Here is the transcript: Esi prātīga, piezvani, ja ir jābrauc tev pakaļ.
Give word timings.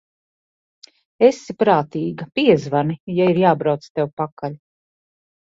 Esi 1.27 1.55
prātīga, 1.63 2.27
piezvani, 2.39 2.97
ja 3.19 3.29
ir 3.35 3.41
jābrauc 3.45 3.87
tev 4.01 4.11
pakaļ. 4.25 4.59